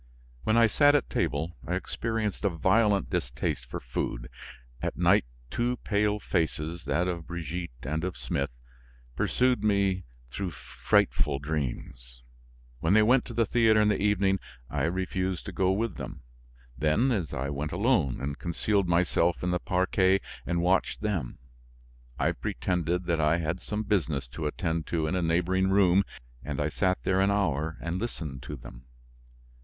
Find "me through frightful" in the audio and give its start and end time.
9.63-11.37